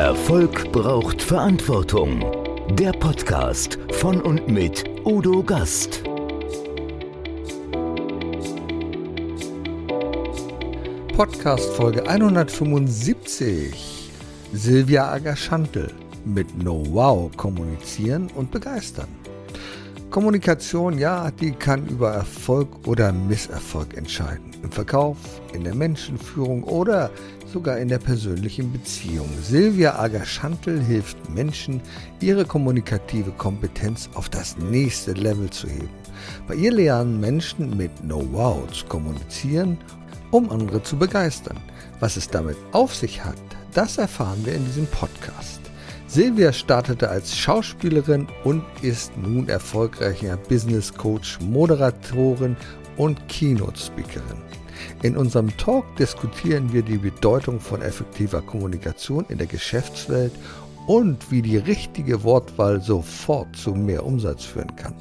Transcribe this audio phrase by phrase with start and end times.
[0.00, 2.24] Erfolg braucht Verantwortung.
[2.70, 6.02] Der Podcast von und mit Udo Gast.
[11.14, 14.10] Podcast Folge 175.
[14.54, 15.92] Silvia Agerschantel
[16.24, 19.08] mit Know-how kommunizieren und begeistern.
[20.10, 24.50] Kommunikation, ja, die kann über Erfolg oder Misserfolg entscheiden.
[24.62, 25.18] Im Verkauf,
[25.52, 27.10] in der Menschenführung oder
[27.50, 29.28] sogar in der persönlichen Beziehung.
[29.42, 31.80] Silvia Agerschantel hilft Menschen,
[32.20, 35.90] ihre kommunikative Kompetenz auf das nächste Level zu heben.
[36.46, 39.78] Bei ihr lernen Menschen mit Know-how zu kommunizieren,
[40.30, 41.58] um andere zu begeistern.
[41.98, 43.36] Was es damit auf sich hat,
[43.74, 45.60] das erfahren wir in diesem Podcast.
[46.06, 52.56] Silvia startete als Schauspielerin und ist nun erfolgreicher Business Coach, Moderatorin
[52.96, 54.42] und Keynote Speakerin.
[55.02, 60.32] In unserem Talk diskutieren wir die Bedeutung von effektiver Kommunikation in der Geschäftswelt
[60.86, 64.94] und wie die richtige Wortwahl sofort zu mehr Umsatz führen kann.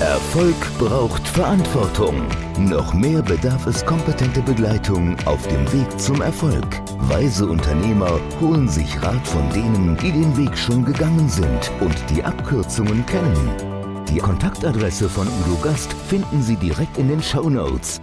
[0.00, 2.22] Erfolg braucht Verantwortung.
[2.58, 6.66] Noch mehr bedarf es kompetente Begleitung auf dem Weg zum Erfolg.
[7.08, 12.22] Weise Unternehmer holen sich Rat von denen, die den Weg schon gegangen sind und die
[12.22, 13.77] Abkürzungen kennen.
[14.08, 18.00] Die Kontaktadresse von Udo Gast finden Sie direkt in den Show Notes.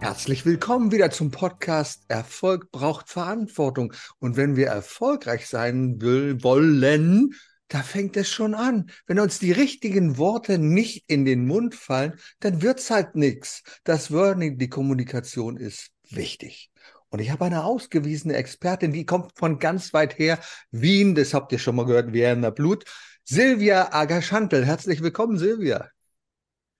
[0.00, 3.92] Herzlich willkommen wieder zum Podcast Erfolg braucht Verantwortung.
[4.18, 7.34] Und wenn wir erfolgreich sein will, wollen,
[7.68, 8.90] da fängt es schon an.
[9.06, 13.62] Wenn uns die richtigen Worte nicht in den Mund fallen, dann wird's halt nichts.
[13.84, 16.72] Das Wording, die Kommunikation ist wichtig.
[17.10, 20.40] Und ich habe eine ausgewiesene Expertin, die kommt von ganz weit her,
[20.72, 22.84] Wien, das habt ihr schon mal gehört, Wiener Blut.
[23.30, 24.64] Silvia Agerschantel.
[24.64, 25.90] Herzlich willkommen, Silvia.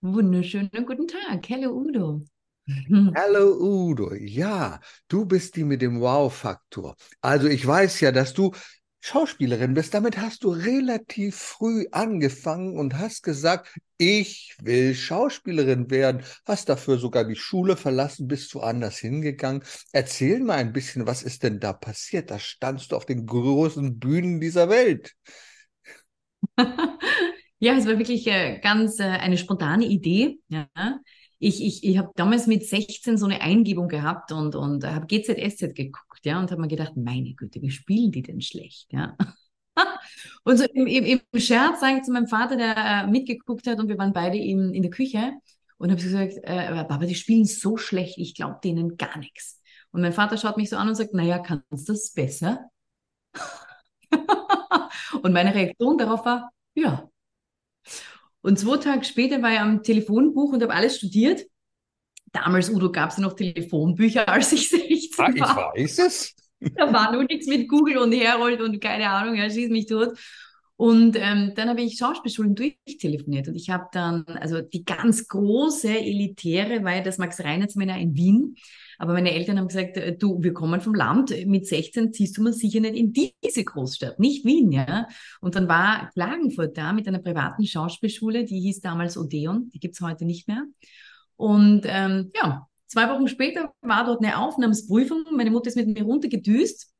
[0.01, 1.47] Wunderschönen guten Tag.
[1.47, 2.25] Hallo Udo.
[3.15, 4.15] Hallo Udo.
[4.15, 6.95] Ja, du bist die mit dem Wow-Faktor.
[7.21, 8.51] Also ich weiß ja, dass du
[8.99, 9.93] Schauspielerin bist.
[9.93, 16.23] Damit hast du relativ früh angefangen und hast gesagt, ich will Schauspielerin werden.
[16.45, 19.63] Hast dafür sogar die Schule verlassen, bist woanders hingegangen.
[19.91, 22.31] Erzähl mal ein bisschen, was ist denn da passiert?
[22.31, 25.15] Da standst du auf den großen Bühnen dieser Welt.
[27.59, 30.39] ja, es war wirklich äh, ganz äh, eine spontane Idee.
[30.49, 30.67] Ja.
[31.39, 35.73] Ich, ich, ich habe damals mit 16 so eine Eingebung gehabt und, und habe GZSZ
[35.73, 39.15] geguckt, ja, und habe mir gedacht, meine Güte, wie spielen die denn schlecht, ja.
[40.43, 43.79] und so im, im, im Scherz sage ich zu meinem Vater, der äh, mitgeguckt hat
[43.79, 45.31] und wir waren beide in, in der Küche
[45.77, 49.61] und habe gesagt, äh, Papa, die spielen so schlecht, ich glaube denen gar nichts.
[49.91, 52.69] Und mein Vater schaut mich so an und sagt, naja, kannst du das besser?
[55.21, 57.09] Und meine Reaktion darauf war, ja.
[58.41, 61.45] Und zwei Tage später war ich am Telefonbuch und habe alles studiert.
[62.31, 65.73] Damals, Udo, gab es ja noch Telefonbücher, als ich 16 ah, war.
[65.75, 66.35] Ich weiß es.
[66.59, 70.17] Da war nur nichts mit Google und Herold und keine Ahnung, er schießt mich tot.
[70.75, 75.89] Und ähm, dann habe ich Schauspielschulen durchtelefoniert und ich habe dann, also die ganz große,
[75.89, 78.55] elitäre war ja das Max-Reinhardt-Seminar in Wien.
[78.99, 82.43] Aber meine Eltern haben gesagt, äh, du, wir kommen vom Land, mit 16 ziehst du
[82.43, 85.07] mal sicher nicht in diese Großstadt, nicht Wien, ja.
[85.41, 90.01] Und dann war Klagenfurt da mit einer privaten Schauspielschule, die hieß damals Odeon, die gibt's
[90.01, 90.65] heute nicht mehr.
[91.37, 95.23] Und ähm, ja, zwei Wochen später war dort eine Aufnahmsprüfung.
[95.31, 96.93] Meine Mutter ist mit mir runtergedüst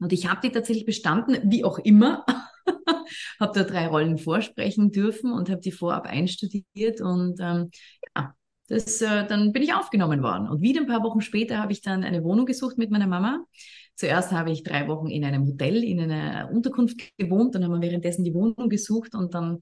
[0.00, 2.26] und ich habe die tatsächlich bestanden, wie auch immer.
[3.40, 7.70] habe da drei Rollen vorsprechen dürfen und habe die vorab einstudiert und ähm,
[8.14, 8.34] ja,
[8.68, 10.48] das, äh, dann bin ich aufgenommen worden.
[10.48, 13.44] Und wieder ein paar Wochen später habe ich dann eine Wohnung gesucht mit meiner Mama.
[13.94, 17.54] Zuerst habe ich drei Wochen in einem Hotel, in einer Unterkunft gewohnt.
[17.54, 19.60] Dann haben wir währenddessen die Wohnung gesucht und dann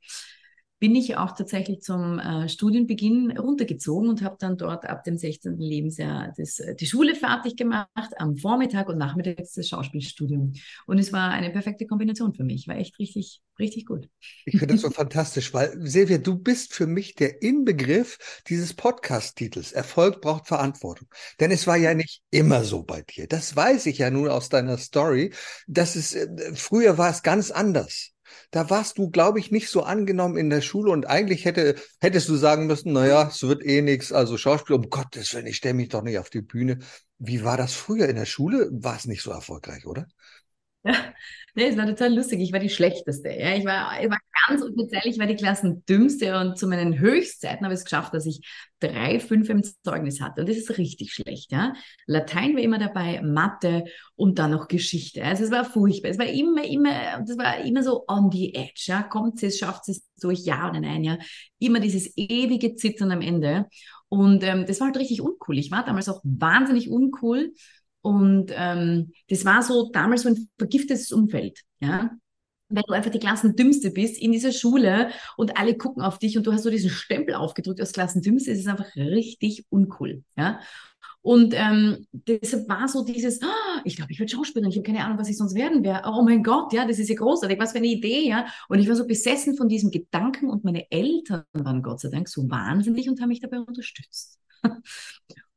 [0.87, 5.59] bin ich auch tatsächlich zum äh, Studienbeginn runtergezogen und habe dann dort ab dem 16.
[5.59, 7.89] Lebensjahr das, äh, die Schule fertig gemacht,
[8.19, 10.53] am Vormittag und nachmittags das Schauspielstudium.
[10.87, 14.09] Und es war eine perfekte Kombination für mich, war echt richtig, richtig gut.
[14.45, 19.73] Ich finde das so fantastisch, weil Silvia, du bist für mich der Inbegriff dieses Podcast-Titels.
[19.73, 21.09] Erfolg braucht Verantwortung.
[21.41, 23.27] Denn es war ja nicht immer so bei dir.
[23.27, 25.33] Das weiß ich ja nun aus deiner Story.
[25.67, 28.13] dass es, äh, früher war es ganz anders
[28.51, 32.29] da warst du, glaube ich, nicht so angenommen in der Schule und eigentlich hätte, hättest
[32.29, 35.75] du sagen müssen, naja, es wird eh nichts, also Schauspiel, um Gottes Willen, ich stelle
[35.75, 36.79] mich doch nicht auf die Bühne.
[37.19, 38.69] Wie war das früher in der Schule?
[38.73, 40.07] War es nicht so erfolgreich, oder?
[40.87, 40.93] Ja,
[41.55, 42.41] nee, es war total lustig.
[42.41, 43.29] Ich war die Schlechteste.
[43.31, 43.57] Ja.
[43.57, 44.19] Ich, war, ich war
[44.49, 48.27] ganz offiziell, ich war die Klassendümmste und zu meinen Höchstzeiten habe ich es geschafft, dass
[48.27, 48.41] ich
[48.79, 50.43] drei, fünf im Zeugnis hatte.
[50.43, 51.51] Und das ist richtig schlecht.
[51.51, 51.73] Ja.
[52.07, 53.85] Latein war immer dabei, Mathe
[54.15, 55.25] und dann noch Geschichte.
[55.25, 56.11] Also es war furchtbar.
[56.11, 58.85] Es war immer, immer, das war immer so on the edge.
[58.87, 59.03] Ja.
[59.03, 61.03] Kommt es, schafft es durch, ja oder nein.
[61.03, 61.19] Ja.
[61.59, 63.67] Immer dieses ewige Zittern am Ende.
[64.09, 65.59] Und ähm, das war halt richtig uncool.
[65.59, 67.53] Ich war damals auch wahnsinnig uncool.
[68.07, 71.63] Und ähm, das war so damals so ein vergiftetes Umfeld.
[71.81, 72.13] Ja?
[72.69, 76.47] wenn du einfach die Klassendümmste bist in dieser Schule und alle gucken auf dich und
[76.47, 80.25] du hast so diesen Stempel aufgedrückt als Klassendümmste, ist es einfach richtig uncool.
[80.37, 80.61] Ja?
[81.23, 85.05] Und ähm, deshalb war so dieses, oh, ich glaube, ich werde Schauspielerin, ich habe keine
[85.05, 86.09] Ahnung, was ich sonst werden werde.
[86.09, 88.47] Oh mein Gott, ja, das ist ja großartig, was für eine Idee, ja.
[88.69, 92.29] Und ich war so besessen von diesem Gedanken und meine Eltern waren Gott sei Dank
[92.29, 94.41] so wahnsinnig und haben mich dabei unterstützt.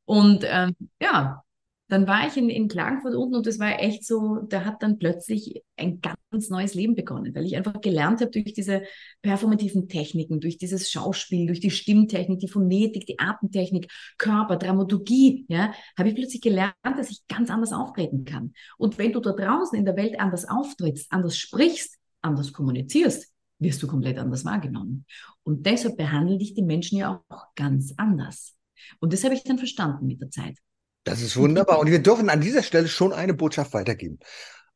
[0.04, 1.42] und ähm, ja,
[1.92, 4.98] dann war ich in, in Klagenfurt unten und das war echt so, da hat dann
[4.98, 8.82] plötzlich ein ganz neues Leben begonnen, weil ich einfach gelernt habe durch diese
[9.22, 15.72] performativen Techniken, durch dieses Schauspiel, durch die Stimmtechnik, die Phonetik, die Atemtechnik, Körper, Dramaturgie, ja,
[15.98, 18.52] habe ich plötzlich gelernt, dass ich ganz anders auftreten kann.
[18.78, 23.82] Und wenn du da draußen in der Welt anders auftrittst, anders sprichst, anders kommunizierst, wirst
[23.82, 25.06] du komplett anders wahrgenommen.
[25.42, 28.56] Und deshalb behandeln dich die Menschen ja auch ganz anders.
[29.00, 30.56] Und das habe ich dann verstanden mit der Zeit.
[31.04, 31.78] Das ist wunderbar.
[31.78, 34.18] Und wir dürfen an dieser Stelle schon eine Botschaft weitergeben.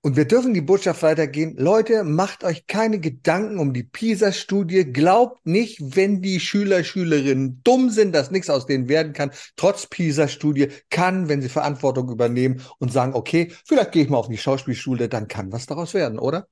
[0.05, 1.57] Und wir dürfen die Botschaft weitergehen.
[1.57, 4.93] Leute, macht euch keine Gedanken um die PISA-Studie.
[4.93, 9.31] Glaubt nicht, wenn die Schüler, Schülerinnen dumm sind, dass nichts aus denen werden kann.
[9.57, 14.29] Trotz PISA-Studie kann, wenn sie Verantwortung übernehmen und sagen, okay, vielleicht gehe ich mal auf
[14.29, 16.49] die Schauspielschule, dann kann was daraus werden, oder?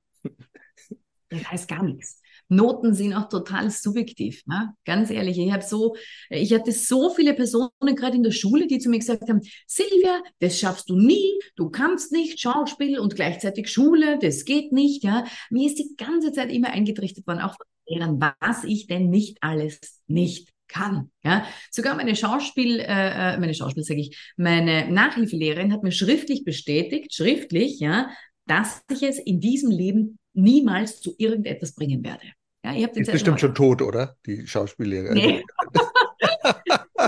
[1.29, 2.22] Das heißt gar nichts.
[2.53, 4.43] Noten sind auch total subjektiv.
[4.47, 4.75] Ne?
[4.85, 5.97] Ganz ehrlich, ich habe so,
[6.31, 10.23] ich hatte so viele Personen gerade in der Schule, die zu mir gesagt haben, Silvia,
[10.41, 15.03] das schaffst du nie, du kannst nicht Schauspiel und gleichzeitig Schule, das geht nicht.
[15.05, 19.11] Ja, mir ist die ganze Zeit immer eingetrichtert worden, auch von Lehrern, was ich denn
[19.11, 21.11] nicht alles nicht kann.
[21.25, 26.45] Ja, sogar meine Schauspiel, äh, äh meine Schauspiel sage ich, meine Nachhilfelehrerin hat mir schriftlich
[26.45, 28.11] bestätigt, schriftlich, ja,
[28.47, 32.27] dass ich es in diesem Leben niemals zu irgendetwas bringen werde.
[32.65, 34.17] Ja, ihr habt ist bestimmt schon tot, oder?
[34.25, 35.15] Die Schauspiellehrerin.
[35.15, 35.45] Nee.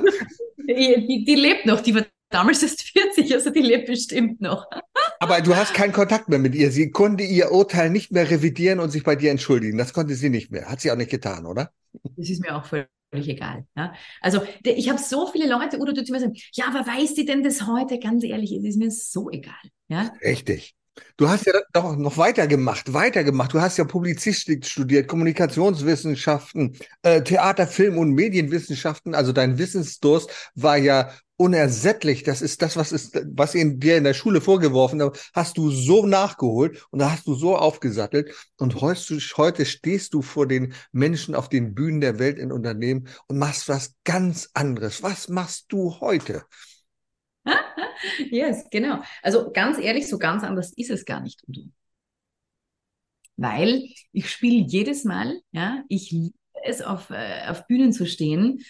[0.69, 4.67] die, die, die, lebt noch, die war damals erst 40, also die lebt bestimmt noch.
[5.21, 6.73] Aber du hast keinen Kontakt mehr mit ihr.
[6.73, 9.79] Sie konnte ihr Urteil nicht mehr revidieren und sich bei dir entschuldigen.
[9.79, 10.69] Das konnte sie nicht mehr.
[10.69, 11.71] Hat sie auch nicht getan, oder?
[12.17, 13.65] Das ist mir auch völlig egal.
[13.77, 13.95] Ja?
[14.21, 17.25] Also ich habe so viele Leute, oder du zu mir sagen, ja, aber weiß die
[17.25, 18.01] denn das heute?
[18.01, 19.55] Ganz ehrlich, es ist mir so egal.
[19.87, 20.13] Ja?
[20.21, 20.75] Richtig.
[21.17, 23.53] Du hast ja doch noch weitergemacht, weitergemacht.
[23.53, 29.15] Du hast ja Publizistik studiert, Kommunikationswissenschaften, äh, Theater, Film und Medienwissenschaften.
[29.15, 32.23] Also dein Wissensdurst war ja unersättlich.
[32.23, 35.71] Das ist das, was ist, was in dir in der Schule vorgeworfen hat, hast du
[35.71, 38.33] so nachgeholt und da hast du so aufgesattelt.
[38.59, 43.39] Und heute stehst du vor den Menschen auf den Bühnen der Welt in Unternehmen und
[43.39, 45.03] machst was ganz anderes.
[45.03, 46.45] Was machst du heute?
[48.31, 49.03] Yes, genau.
[49.23, 51.63] Also ganz ehrlich, so ganz anders ist es gar nicht, Udo.
[53.37, 56.35] Weil ich spiele jedes Mal, ja, ich liebe
[56.65, 58.65] es, auf, äh, auf Bühnen zu stehen.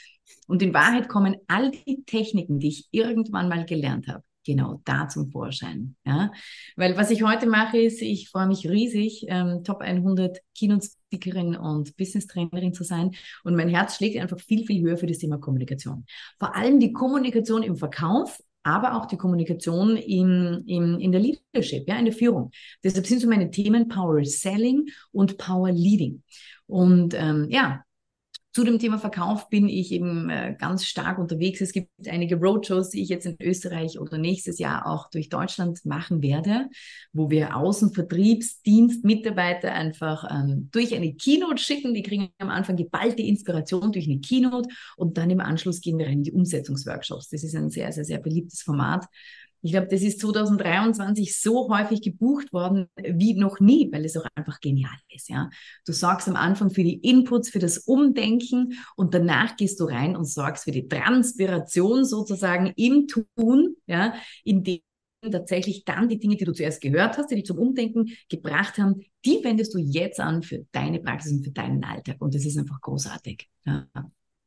[0.46, 5.08] Und in Wahrheit kommen all die Techniken, die ich irgendwann mal gelernt habe, genau da
[5.08, 5.96] zum Vorschein.
[6.04, 6.32] Ja?
[6.76, 11.96] Weil was ich heute mache, ist, ich freue mich riesig, ähm, Top 100 Keynote-Speakerin und
[11.96, 13.12] Business-Trainerin zu sein.
[13.42, 16.06] Und mein Herz schlägt einfach viel, viel höher für das Thema Kommunikation.
[16.38, 21.86] Vor allem die Kommunikation im Verkauf aber auch die Kommunikation in, in, in der Leadership,
[21.86, 22.50] ja, in der Führung.
[22.82, 26.22] Deshalb sind so meine Themen Power Selling und Power Leading.
[26.66, 27.83] Und ähm, ja,
[28.54, 31.60] zu dem Thema Verkauf bin ich eben äh, ganz stark unterwegs.
[31.60, 35.84] Es gibt einige Roadshows, die ich jetzt in Österreich oder nächstes Jahr auch durch Deutschland
[35.84, 36.68] machen werde,
[37.12, 41.94] wo wir Außenvertriebsdienstmitarbeiter einfach ähm, durch eine Keynote schicken.
[41.94, 46.06] Die kriegen am Anfang geballte Inspiration durch eine Keynote und dann im Anschluss gehen wir
[46.06, 47.30] rein in die Umsetzungsworkshops.
[47.30, 49.06] Das ist ein sehr, sehr, sehr beliebtes Format.
[49.64, 54.26] Ich glaube, das ist 2023 so häufig gebucht worden wie noch nie, weil es auch
[54.34, 55.30] einfach genial ist.
[55.30, 55.48] Ja,
[55.86, 60.16] du sorgst am Anfang für die Inputs, für das Umdenken und danach gehst du rein
[60.16, 64.12] und sorgst für die Transpiration sozusagen im Tun, ja,
[64.44, 64.80] in dem
[65.30, 69.00] tatsächlich dann die Dinge, die du zuerst gehört hast, die dich zum Umdenken gebracht haben,
[69.24, 72.16] die wendest du jetzt an für deine Praxis und für deinen Alltag.
[72.18, 73.48] Und das ist einfach großartig.
[73.64, 73.86] Ja.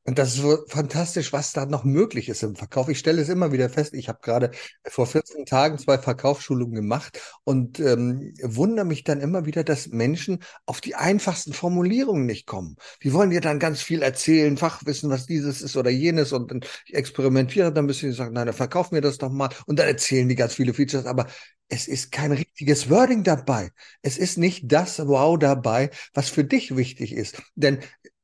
[0.08, 2.88] Und das ist so fantastisch, was da noch möglich ist im Verkauf.
[2.88, 3.94] Ich stelle es immer wieder fest.
[3.94, 4.52] Ich habe gerade
[4.86, 10.40] vor 14 Tagen zwei Verkaufsschulungen gemacht und ähm, wundere mich dann immer wieder, dass Menschen
[10.66, 12.78] auf die einfachsten Formulierungen nicht kommen.
[13.04, 16.66] Die wollen dir dann ganz viel erzählen, Fachwissen, was dieses ist oder jenes und, und
[16.86, 19.78] ich experimentiere dann ein bisschen und sage, nein, dann verkauf mir das doch mal und
[19.78, 21.28] dann erzählen die ganz viele Features, aber
[21.68, 23.72] es ist kein richtiges Wording dabei.
[24.02, 27.42] Es ist nicht das Wow dabei, was für dich wichtig ist.
[27.56, 27.80] Denn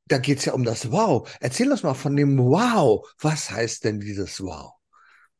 [0.07, 1.29] da geht es ja um das Wow.
[1.39, 3.07] Erzähl uns mal von dem Wow.
[3.21, 4.73] Was heißt denn dieses Wow?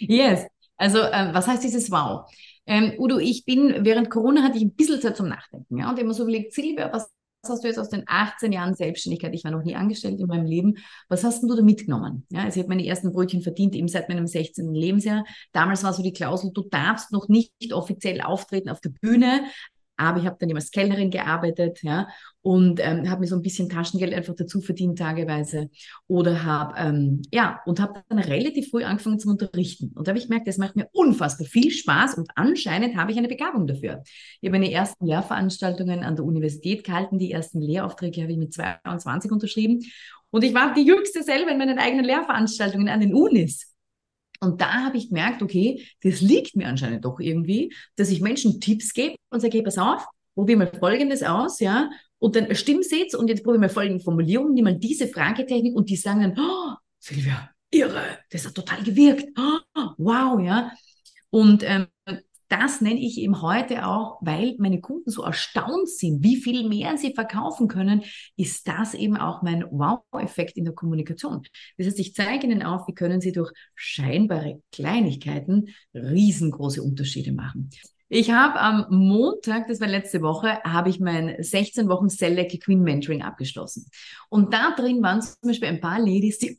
[0.00, 0.46] yes.
[0.76, 2.30] Also, äh, was heißt dieses Wow?
[2.66, 5.78] Ähm, Udo, ich bin, während Corona hatte ich ein bisschen Zeit zum Nachdenken.
[5.78, 7.10] Ja, und immer so überlegt, Silvia, was
[7.44, 10.46] hast du jetzt aus den 18 Jahren Selbstständigkeit, ich war noch nie angestellt in meinem
[10.46, 10.76] Leben,
[11.08, 12.24] was hast du da mitgenommen?
[12.30, 14.72] Ja, also ich habe meine ersten Brötchen verdient, eben seit meinem 16.
[14.72, 15.24] Lebensjahr.
[15.52, 19.42] Damals war so die Klausel, du darfst noch nicht offiziell auftreten auf der Bühne,
[19.96, 22.08] aber ich habe dann immer als Kellnerin gearbeitet, ja,
[22.42, 25.70] und ähm, habe mir so ein bisschen Taschengeld einfach dazu verdient tageweise
[26.08, 30.18] oder habe ähm, ja und habe dann relativ früh angefangen zu unterrichten und da habe
[30.18, 34.02] ich gemerkt, das macht mir unfassbar viel Spaß und anscheinend habe ich eine Begabung dafür.
[34.40, 38.52] Ich habe meine ersten Lehrveranstaltungen an der Universität gehalten, die ersten Lehraufträge habe ich mit
[38.52, 39.80] 22 unterschrieben
[40.30, 43.72] und ich war die jüngste selber in meinen eigenen Lehrveranstaltungen an den Unis.
[44.40, 48.60] Und da habe ich gemerkt, okay, das liegt mir anscheinend doch irgendwie, dass ich Menschen
[48.60, 51.90] Tipps gebe und sage, hey, pass auf, probier mal Folgendes aus, ja,
[52.22, 56.20] und dann Stimmsitz und jetzt probiere mal folgende Formulierung, mal diese Fragetechnik und die sagen
[56.20, 60.70] dann, oh, Silvia, irre, das hat total gewirkt, oh, wow, ja.
[61.30, 61.88] Und ähm,
[62.48, 66.96] das nenne ich eben heute auch, weil meine Kunden so erstaunt sind, wie viel mehr
[66.96, 68.04] sie verkaufen können,
[68.36, 71.42] ist das eben auch mein Wow-Effekt in der Kommunikation.
[71.76, 77.70] Das heißt, ich zeige Ihnen auf, wie können Sie durch scheinbare Kleinigkeiten riesengroße Unterschiede machen.
[78.14, 82.82] Ich habe am Montag, das war letzte Woche, habe ich mein 16 Wochen Select Queen
[82.82, 83.86] Mentoring abgeschlossen.
[84.28, 86.58] Und da drin waren zum Beispiel ein paar Ladies, die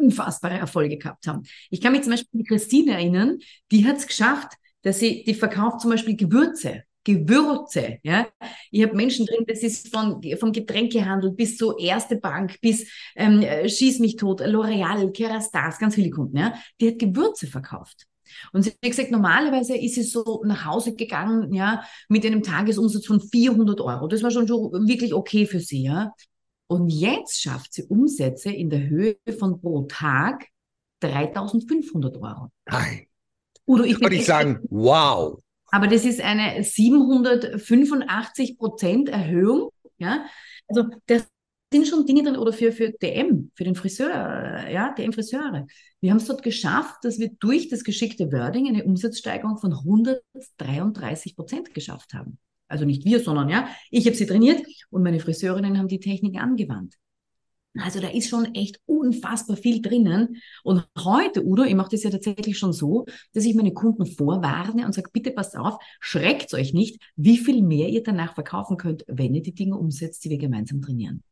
[0.00, 1.42] unfassbare Erfolge gehabt haben.
[1.68, 3.38] Ich kann mich zum Beispiel an Christine erinnern,
[3.70, 6.84] die hat es geschafft, dass sie, die verkauft zum Beispiel Gewürze.
[7.04, 8.28] Gewürze, ja.
[8.70, 13.44] Ich habe Menschen drin, das ist von, vom Getränkehandel bis zur Erste Bank, bis ähm,
[13.68, 16.54] Schieß mich tot, L'Oreal, Kerastase, ganz viele Kunden, ja.
[16.80, 18.06] Die hat Gewürze verkauft.
[18.52, 23.06] Und sie hat gesagt, normalerweise ist sie so nach Hause gegangen, ja, mit einem Tagesumsatz
[23.06, 24.08] von 400 Euro.
[24.08, 26.12] Das war schon, schon wirklich okay für sie, ja.
[26.66, 30.46] Und jetzt schafft sie Umsätze in der Höhe von pro Tag
[31.00, 32.48] 3500 Euro.
[32.66, 33.06] Nein.
[33.66, 35.38] Udo, ich würde ich sagen, wow.
[35.70, 39.70] Aber das ist eine 785 Prozent Erhöhung.
[39.98, 40.26] Ja?
[40.68, 41.26] Also das
[41.72, 45.66] sind schon Dinge drin oder für, für DM, für den Friseur, ja, DM-Friseure.
[46.00, 51.34] Wir haben es dort geschafft, dass wir durch das geschickte Wording eine Umsatzsteigerung von 133
[51.34, 52.38] Prozent geschafft haben.
[52.68, 56.40] Also nicht wir, sondern ja, ich habe sie trainiert und meine Friseurinnen haben die Technik
[56.40, 56.94] angewandt.
[57.78, 60.36] Also da ist schon echt unfassbar viel drinnen.
[60.62, 64.84] Und heute, Udo, ich mache das ja tatsächlich schon so, dass ich meine Kunden vorwarne
[64.84, 69.04] und sage, bitte passt auf, schreckt euch nicht, wie viel mehr ihr danach verkaufen könnt,
[69.06, 71.22] wenn ihr die Dinge umsetzt, die wir gemeinsam trainieren.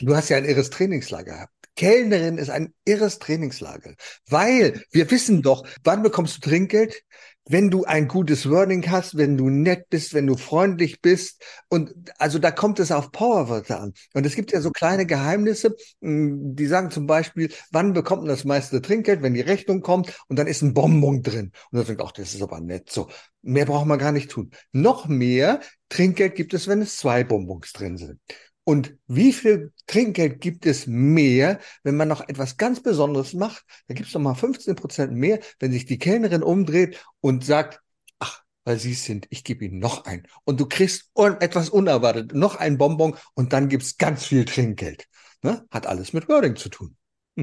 [0.00, 1.52] Du hast ja ein irres Trainingslager gehabt.
[1.76, 3.94] Kellnerin ist ein irres Trainingslager,
[4.28, 7.04] weil wir wissen doch, wann bekommst du Trinkgeld?
[7.50, 11.42] Wenn du ein gutes Wording hast, wenn du nett bist, wenn du freundlich bist.
[11.68, 13.94] Und also da kommt es auf Powerwörter an.
[14.12, 18.28] Und es gibt ja so kleine Geheimnisse, hm, die sagen zum Beispiel, wann bekommt man
[18.28, 21.52] das meiste Trinkgeld, wenn die Rechnung kommt und dann ist ein Bonbon drin.
[21.70, 22.90] Und dann denkt, ach, das ist aber nett.
[22.90, 23.08] So,
[23.40, 24.50] mehr braucht man gar nicht tun.
[24.72, 28.20] Noch mehr Trinkgeld gibt es, wenn es zwei Bonbons drin sind.
[28.68, 33.64] Und wie viel Trinkgeld gibt es mehr, wenn man noch etwas ganz Besonderes macht?
[33.86, 37.80] Da gibt es noch mal 15 Prozent mehr, wenn sich die Kellnerin umdreht und sagt,
[38.18, 40.26] ach, weil Sie sind, ich gebe Ihnen noch ein.
[40.44, 44.44] Und du kriegst un etwas unerwartet, noch ein Bonbon und dann gibt es ganz viel
[44.44, 45.06] Trinkgeld.
[45.42, 45.64] Ne?
[45.70, 46.94] Hat alles mit Wording zu tun.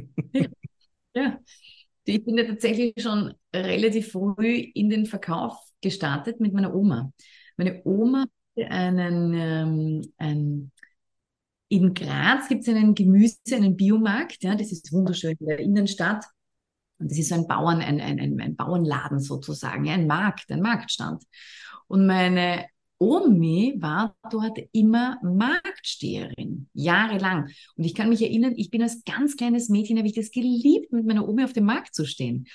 [1.15, 1.39] ja.
[2.03, 7.11] Ich bin ja tatsächlich schon relativ früh in den Verkauf gestartet mit meiner Oma.
[7.57, 10.71] Meine Oma hatte einen, ähm, ein
[11.75, 16.25] in Graz gibt es einen Gemüse, einen Biomarkt, ja, das ist wunderschön in der Innenstadt.
[16.97, 20.49] Und das ist so ein Bauern, ein, ein, ein, ein Bauernladen sozusagen, ja, ein Markt,
[20.51, 21.23] ein Marktstand.
[21.87, 22.65] Und meine
[22.97, 27.49] Omi war dort immer Marktsteherin, jahrelang.
[27.75, 30.93] Und ich kann mich erinnern, ich bin als ganz kleines Mädchen, habe ich das geliebt,
[30.93, 32.47] mit meiner Omi auf dem Markt zu stehen.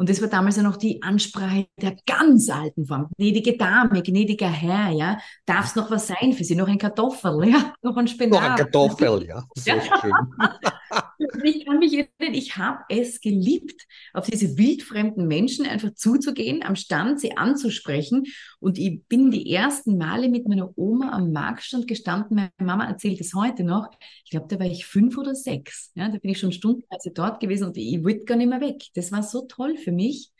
[0.00, 3.10] Und das war damals ja noch die Ansprache der ganz alten Form.
[3.18, 5.18] Gnädige Dame, gnädiger Herr, ja.
[5.44, 6.54] Darf es noch was sein für Sie?
[6.54, 7.74] Noch ein Kartoffel, ja?
[7.82, 8.40] Noch ein Spinat.
[8.40, 9.44] Noch ein Kartoffel, ja.
[9.66, 9.74] Ja.
[10.00, 10.12] schön.
[11.44, 16.76] ich kann mich erinnern, ich habe es geliebt, auf diese wildfremden Menschen einfach zuzugehen, am
[16.76, 18.26] Stand sie anzusprechen.
[18.58, 22.36] Und ich bin die ersten Male mit meiner Oma am Marktstand gestanden.
[22.36, 23.88] Meine Mama erzählt es heute noch.
[24.24, 25.90] Ich glaube, da war ich fünf oder sechs.
[25.94, 28.82] Ja, da bin ich schon stundenweise dort gewesen und ich wollte gar nicht mehr weg.
[28.94, 30.30] Das war so toll für mich.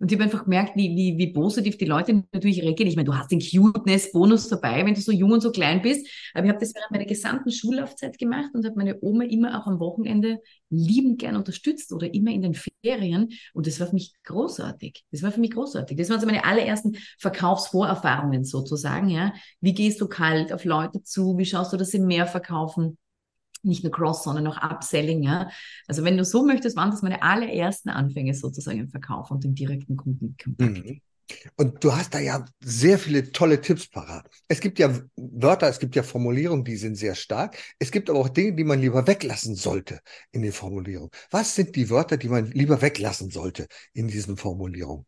[0.00, 2.88] Und ich habe einfach gemerkt, wie, wie, wie positiv die Leute natürlich reagieren.
[2.88, 6.08] Ich meine, du hast den Cuteness-Bonus dabei, wenn du so jung und so klein bist.
[6.32, 9.66] Aber ich habe das während meiner gesamten Schullaufzeit gemacht und habe meine Oma immer auch
[9.66, 10.40] am Wochenende
[10.70, 13.28] liebend gern unterstützt oder immer in den Ferien.
[13.52, 15.04] Und das war für mich großartig.
[15.10, 15.98] Das war für mich großartig.
[15.98, 19.10] Das waren so meine allerersten Verkaufsvorerfahrungen sozusagen.
[19.10, 21.36] Ja, Wie gehst du kalt auf Leute zu?
[21.36, 22.96] Wie schaust du, dass sie mehr verkaufen?
[23.62, 25.22] Nicht nur Cross, sondern auch Upselling.
[25.22, 25.50] Ja?
[25.86, 29.54] Also wenn du so möchtest, waren das meine allerersten Anfänge sozusagen im Verkauf und im
[29.54, 30.84] direkten Kundenkontakt.
[30.84, 31.00] Mhm.
[31.56, 34.28] Und du hast da ja sehr viele tolle Tipps parat.
[34.48, 37.56] Es gibt ja Wörter, es gibt ja Formulierungen, die sind sehr stark.
[37.78, 40.00] Es gibt aber auch Dinge, die man lieber weglassen sollte
[40.32, 41.10] in den Formulierungen.
[41.30, 45.06] Was sind die Wörter, die man lieber weglassen sollte in diesen Formulierungen?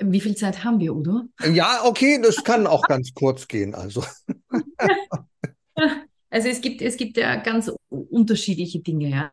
[0.00, 1.22] Wie viel Zeit haben wir, Udo?
[1.52, 4.04] Ja, okay, das kann auch ganz kurz gehen, also.
[6.32, 9.30] Also es gibt, es gibt ja ganz unterschiedliche Dinge, ja.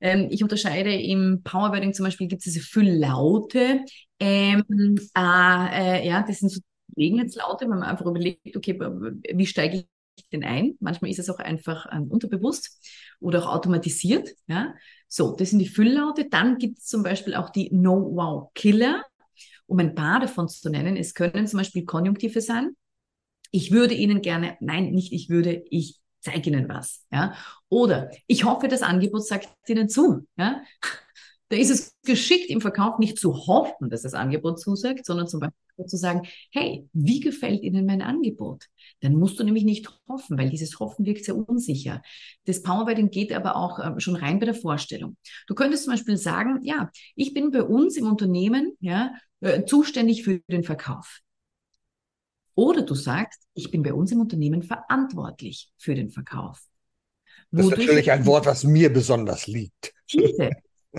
[0.00, 3.80] Ähm, ich unterscheide im Powerwording zum Beispiel gibt es diese Fülllaute.
[4.20, 4.62] Ähm,
[5.16, 6.60] äh, äh, ja, das sind so
[6.94, 9.86] Gegenheitslaute, wenn man einfach überlegt, okay, wie steige
[10.18, 10.76] ich denn ein?
[10.80, 12.78] Manchmal ist es auch einfach ähm, unterbewusst
[13.18, 14.28] oder auch automatisiert.
[14.46, 14.74] Ja?
[15.08, 16.28] So, das sind die Fülllaute.
[16.28, 19.02] Dann gibt es zum Beispiel auch die No-Wow-Killer.
[19.66, 22.76] Um ein paar davon zu nennen, es können zum Beispiel Konjunktive sein.
[23.50, 27.04] Ich würde Ihnen gerne, nein, nicht ich würde, ich zeige Ihnen was.
[27.10, 27.34] Ja?
[27.68, 30.26] Oder ich hoffe, das Angebot sagt Ihnen zu.
[30.36, 30.62] Ja?
[31.48, 35.38] Da ist es geschickt im Verkauf nicht zu hoffen, dass das Angebot zusagt, sondern zum
[35.38, 38.64] Beispiel zu sagen, hey, wie gefällt Ihnen mein Angebot?
[38.98, 42.02] Dann musst du nämlich nicht hoffen, weil dieses Hoffen wirkt sehr unsicher.
[42.46, 45.16] Das Powerwriting geht aber auch ähm, schon rein bei der Vorstellung.
[45.46, 50.24] Du könntest zum Beispiel sagen, ja, ich bin bei uns im Unternehmen ja, äh, zuständig
[50.24, 51.20] für den Verkauf.
[52.56, 56.60] Oder du sagst, ich bin bei uns im Unternehmen verantwortlich für den Verkauf.
[57.52, 59.92] Das ist natürlich ein Wort, was mir besonders liegt.
[60.12, 60.50] Diese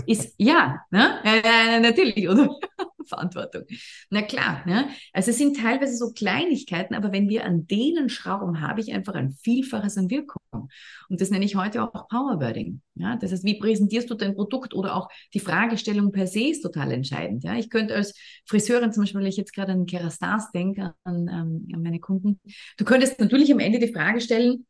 [0.06, 1.20] ist, ja, ne?
[1.24, 2.50] Äh, natürlich, oder?
[3.08, 3.64] Verantwortung.
[4.10, 4.90] Na klar, ne?
[5.14, 9.16] Also es sind teilweise so Kleinigkeiten, aber wenn wir an denen schrauben, habe ich einfach
[9.16, 10.37] ein Vielfaches an Wirkung.
[10.52, 12.82] Und das nenne ich heute auch Powerwording.
[12.96, 13.16] Ja?
[13.16, 16.92] Das heißt, wie präsentierst du dein Produkt oder auch die Fragestellung per se ist total
[16.92, 17.44] entscheidend.
[17.44, 17.56] Ja?
[17.56, 18.14] Ich könnte als
[18.46, 22.40] Friseurin zum Beispiel, wenn ich jetzt gerade an Kerastars denke, an, ähm, an meine Kunden,
[22.78, 24.66] du könntest natürlich am Ende die Frage stellen,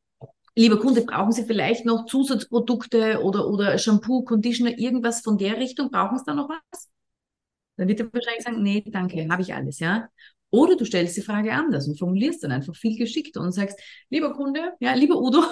[0.58, 5.92] Lieber Kunde, brauchen Sie vielleicht noch Zusatzprodukte oder, oder Shampoo, Conditioner, irgendwas von der Richtung?
[5.92, 6.90] Brauchen Sie da noch was?
[7.76, 10.10] Dann wird er wahrscheinlich sagen, nee, danke, habe ich alles, ja.
[10.50, 14.34] Oder du stellst die Frage anders und formulierst dann einfach viel geschickter und sagst, lieber
[14.34, 15.44] Kunde, ja, lieber Udo,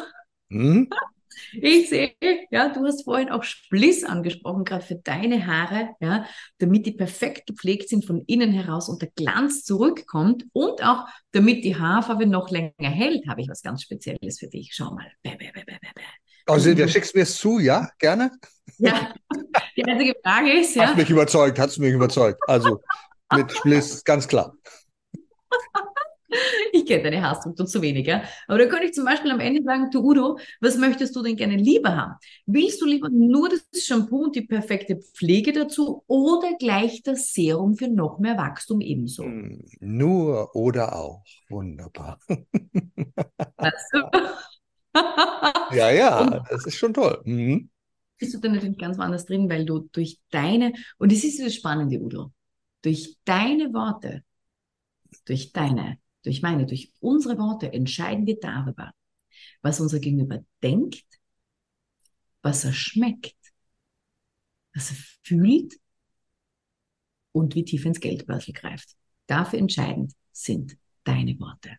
[0.50, 0.90] mhm.
[1.54, 2.14] ich sehe,
[2.50, 6.26] ja, du hast vorhin auch Spliss angesprochen, gerade für deine Haare, ja,
[6.60, 11.64] damit die perfekt gepflegt sind von innen heraus und der Glanz zurückkommt und auch damit
[11.64, 14.72] die Haarfarbe noch länger hält, habe ich was ganz Spezielles für dich.
[14.74, 15.12] Schau mal.
[15.24, 15.64] Bäh, bäh, bäh.
[16.48, 17.90] Oh, Silvia, schickst du mir es zu, ja?
[17.98, 18.32] Gerne?
[18.78, 19.14] Ja,
[19.76, 20.88] die einzige Frage ist, ja.
[20.88, 22.40] Hast mich überzeugt, hast du mich überzeugt.
[22.48, 22.82] Also
[23.34, 24.54] mit Spliss, ganz klar.
[26.72, 28.24] Ich kenne deine Haarstruktur zu wenig, ja.
[28.48, 31.36] Aber da könnte ich zum Beispiel am Ende sagen, du Udo, was möchtest du denn
[31.36, 32.14] gerne lieber haben?
[32.46, 37.76] Willst du lieber nur das Shampoo und die perfekte Pflege dazu oder gleich das Serum
[37.76, 39.24] für noch mehr Wachstum ebenso?
[39.24, 41.24] Hm, nur oder auch.
[41.50, 42.20] Wunderbar.
[45.72, 47.22] ja, ja, und, das ist schon toll.
[47.26, 47.70] Mhm.
[48.18, 51.54] Bist du dann natürlich ganz woanders drin, weil du durch deine, und das ist das
[51.54, 52.32] Spannende, Udo,
[52.82, 54.24] durch deine Worte,
[55.26, 58.92] durch deine, durch meine, durch unsere Worte entscheiden wir darüber,
[59.62, 61.06] was unser Gegenüber denkt,
[62.42, 63.38] was er schmeckt,
[64.74, 65.76] was er fühlt
[67.32, 68.96] und wie tief ins Geldbörsel greift.
[69.28, 71.78] Dafür entscheidend sind deine Worte.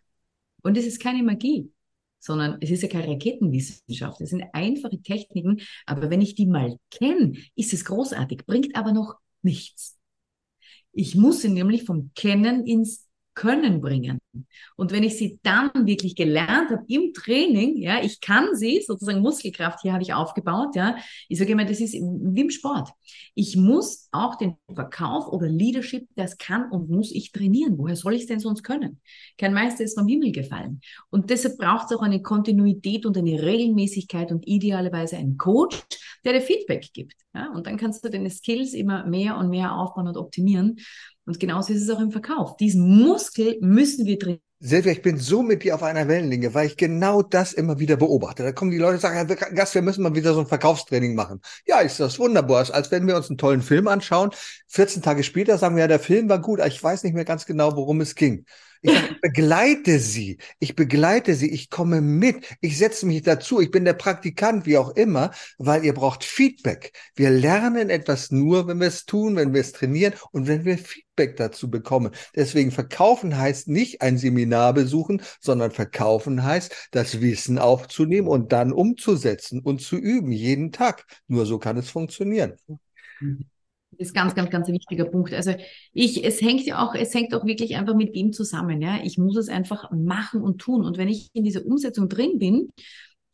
[0.61, 1.71] Und es ist keine Magie
[2.19, 4.21] sondern es ist ja keine Raketenwissenschaft.
[4.21, 8.91] Es sind einfache Techniken, aber wenn ich die mal kenne, ist es großartig, bringt aber
[8.91, 9.97] noch nichts.
[10.91, 13.06] Ich muss sie nämlich vom Kennen ins
[13.37, 14.19] können bringen.
[14.75, 19.21] Und wenn ich sie dann wirklich gelernt habe im Training, ja, ich kann sie, sozusagen
[19.21, 20.97] Muskelkraft hier habe ich aufgebaut, ja,
[21.29, 22.89] ich sage immer, das ist wie im Sport.
[23.35, 27.77] Ich muss auch den Verkauf oder Leadership, das kann und muss ich trainieren.
[27.77, 29.01] Woher soll ich es denn sonst können?
[29.37, 30.81] Kein Meister ist vom Himmel gefallen.
[31.11, 35.79] Und deshalb braucht es auch eine Kontinuität und eine Regelmäßigkeit und idealerweise einen Coach,
[36.25, 37.13] der dir Feedback gibt.
[37.35, 40.77] Ja, und dann kannst du deine Skills immer mehr und mehr aufbauen und optimieren.
[41.27, 42.55] Und genauso ist es auch im Verkauf.
[42.55, 44.41] Diesen Muskel müssen wir trainieren.
[44.59, 47.95] Silvia, ich bin so mit dir auf einer Wellenlinie, weil ich genau das immer wieder
[47.95, 48.41] beobachte.
[48.41, 51.13] Da kommen die Leute und sagen, Herr Gast, wir müssen mal wieder so ein Verkaufstraining
[51.13, 51.41] machen.
[51.67, 52.65] Ja, ist das wunderbar.
[52.73, 54.31] Als wenn wir uns einen tollen Film anschauen.
[54.69, 57.25] 14 Tage später sagen wir, ja, der Film war gut, aber ich weiß nicht mehr
[57.25, 58.45] ganz genau, worum es ging.
[58.81, 60.37] Ich, begleite sie.
[60.59, 61.49] Ich begleite sie.
[61.51, 62.45] Ich komme mit.
[62.61, 63.59] Ich setze mich dazu.
[63.59, 66.93] Ich bin der Praktikant, wie auch immer, weil ihr braucht Feedback.
[67.15, 70.77] Wir lernen etwas nur, wenn wir es tun, wenn wir es trainieren und wenn wir
[70.77, 72.11] Feedback dazu bekommen.
[72.35, 78.71] Deswegen verkaufen heißt nicht ein Seminar besuchen, sondern verkaufen heißt, das Wissen aufzunehmen und dann
[78.71, 81.05] umzusetzen und zu üben, jeden Tag.
[81.27, 82.55] Nur so kann es funktionieren.
[83.19, 83.45] Mhm.
[83.97, 85.33] Das ist ganz, ganz, ganz ein wichtiger Punkt.
[85.33, 85.53] Also
[85.93, 88.81] ich, es hängt ja auch, es hängt auch wirklich einfach mit dem zusammen.
[88.81, 90.85] Ja, ich muss es einfach machen und tun.
[90.85, 92.69] Und wenn ich in dieser Umsetzung drin bin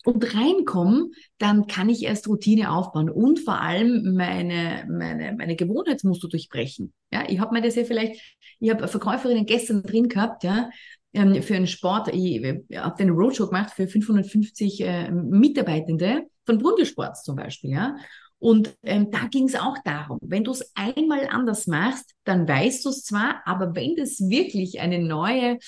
[0.05, 6.27] und reinkomme, dann kann ich erst Routine aufbauen und vor allem meine, meine, meine Gewohnheitsmuster
[6.27, 6.93] durchbrechen.
[7.11, 8.21] Ja, ich habe mir das ja vielleicht,
[8.59, 10.69] ich habe Verkäuferinnen gestern drin gehabt, ja,
[11.13, 12.43] ähm, für einen Sport, ich,
[12.75, 17.95] habe den Roadshow gemacht für 550 äh, Mitarbeitende von Brundelsports zum Beispiel, ja.
[18.43, 22.83] Und ähm, da ging es auch darum, wenn du es einmal anders machst, dann weißt
[22.83, 25.59] du es zwar, aber wenn das wirklich eine neue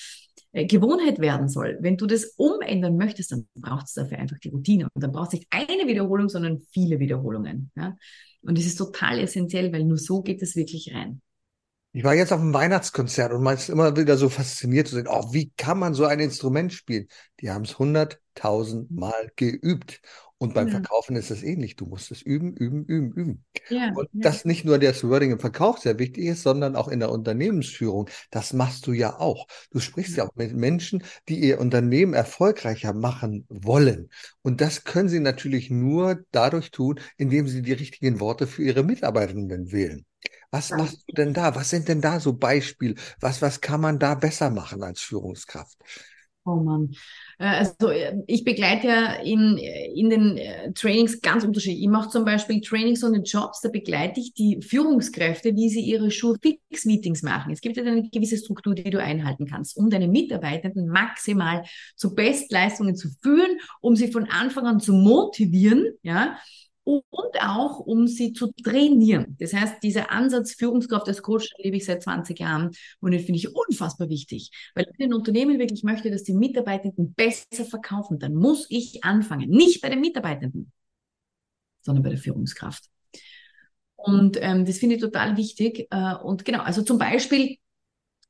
[0.52, 4.50] äh, Gewohnheit werden soll, wenn du das umändern möchtest, dann braucht es dafür einfach die
[4.50, 4.90] Routine.
[4.94, 7.72] Und dann braucht es nicht eine Wiederholung, sondern viele Wiederholungen.
[7.78, 7.96] Ja?
[8.42, 11.22] Und das ist total essentiell, weil nur so geht es wirklich rein.
[11.94, 15.08] Ich war jetzt auf einem Weihnachtskonzert und man ist immer wieder so fasziniert zu sehen,
[15.10, 17.08] oh, wie kann man so ein Instrument spielen?
[17.40, 20.02] Die haben es hunderttausend Mal geübt.
[20.38, 20.74] Und beim ja.
[20.74, 21.78] Verkaufen ist es ähnlich.
[21.78, 23.46] Du musst es üben, üben, üben, üben.
[23.70, 24.22] Ja, und ja.
[24.22, 28.10] dass nicht nur das Wording im Verkauf sehr wichtig ist, sondern auch in der Unternehmensführung.
[28.32, 29.48] Das machst du ja auch.
[29.72, 34.10] Du sprichst ja auch mit Menschen, die ihr Unternehmen erfolgreicher machen wollen.
[34.42, 38.84] Und das können sie natürlich nur dadurch tun, indem sie die richtigen Worte für ihre
[38.84, 40.06] Mitarbeitenden wählen.
[40.52, 41.56] Was machst du denn da?
[41.56, 42.96] Was sind denn da so Beispiele?
[43.20, 45.78] Was, was kann man da besser machen als Führungskraft?
[46.48, 46.92] Oh Mann.
[47.40, 51.82] Äh, also äh, ich begleite ja in, in den äh, Trainings ganz unterschiedlich.
[51.82, 56.12] Ich mache zum Beispiel Trainings und Jobs, da begleite ich die Führungskräfte, wie sie ihre
[56.12, 57.52] Sure-Fix-Meetings machen.
[57.52, 61.64] Es gibt ja eine gewisse Struktur, die du einhalten kannst, um deine Mitarbeitenden maximal
[61.96, 66.38] zu Bestleistungen zu führen, um sie von Anfang an zu motivieren, ja,
[66.86, 69.36] und auch, um sie zu trainieren.
[69.40, 73.40] Das heißt, dieser Ansatz Führungskraft als Coach lebe ich seit 20 Jahren und den finde
[73.40, 78.36] ich unfassbar wichtig, weil wenn ein Unternehmen wirklich möchte, dass die Mitarbeitenden besser verkaufen, dann
[78.36, 80.72] muss ich anfangen, nicht bei den Mitarbeitenden,
[81.82, 82.86] sondern bei der Führungskraft.
[83.96, 85.88] Und ähm, das finde ich total wichtig.
[85.90, 87.58] Äh, und genau, also zum Beispiel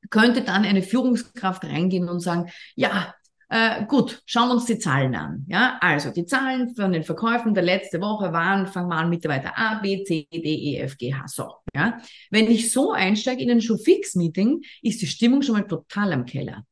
[0.08, 3.14] könnte dann eine Führungskraft reingehen und sagen, ja,
[3.48, 5.44] äh, gut, schauen wir uns die Zahlen an.
[5.48, 9.56] Ja, also die Zahlen von den Verkäufen der letzte Woche waren, fangen wir an, Mitarbeiter
[9.56, 11.28] A, B, C, D, E, F, G, H.
[11.28, 11.98] So, ja.
[12.30, 16.64] Wenn ich so einsteige in ein Show-Fix-Meeting, ist die Stimmung schon mal total am Keller.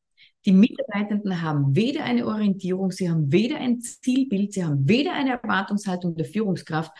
[0.45, 5.31] Die Mitarbeitenden haben weder eine Orientierung, sie haben weder ein Zielbild, sie haben weder eine
[5.41, 6.91] Erwartungshaltung der Führungskraft,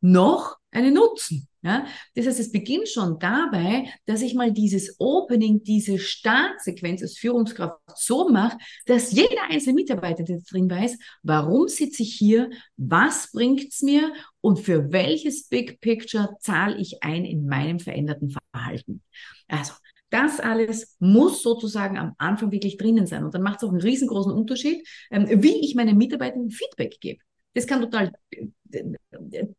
[0.00, 1.48] noch einen Nutzen.
[1.62, 1.86] Ja?
[2.14, 7.78] Das heißt, es beginnt schon dabei, dass ich mal dieses Opening, diese Startsequenz als Führungskraft
[7.96, 13.82] so mache, dass jeder einzelne Mitarbeiter, drin weiß, warum sitze ich hier, was bringt es
[13.82, 19.02] mir und für welches Big Picture zahle ich ein in meinem veränderten Verhalten.
[19.48, 19.72] Also,
[20.10, 23.24] das alles muss sozusagen am Anfang wirklich drinnen sein.
[23.24, 27.20] Und dann macht es auch einen riesengroßen Unterschied, ähm, wie ich meinen Mitarbeitern Feedback gebe.
[27.54, 28.12] Das kann total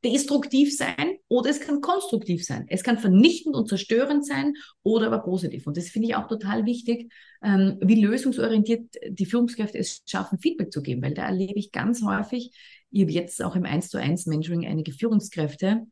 [0.03, 2.65] destruktiv sein oder es kann konstruktiv sein.
[2.67, 4.53] Es kann vernichtend und zerstörend sein
[4.84, 5.67] oder aber positiv.
[5.67, 7.12] Und das finde ich auch total wichtig,
[7.43, 12.03] ähm, wie lösungsorientiert die Führungskräfte es schaffen, Feedback zu geben, weil da erlebe ich ganz
[12.03, 12.51] häufig,
[12.91, 15.84] ich jetzt auch im 1 zu 1 Mentoring einige Führungskräfte,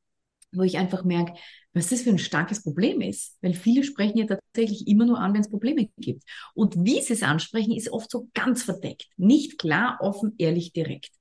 [0.51, 1.33] wo ich einfach merke,
[1.73, 3.37] was das für ein starkes Problem ist.
[3.41, 6.23] Weil viele sprechen ja tatsächlich immer nur an, wenn es Probleme gibt.
[6.53, 9.07] Und wie sie es ansprechen, ist oft so ganz verdeckt.
[9.17, 11.11] Nicht klar, offen, ehrlich, direkt.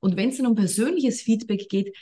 [0.00, 1.96] Und wenn es dann um persönliches Feedback geht,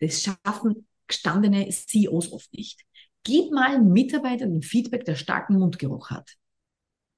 [0.00, 2.80] das schaffen gestandene CEOs oft nicht.
[3.24, 6.32] Gib mal Mitarbeiter ein Feedback, der starken Mundgeruch hat.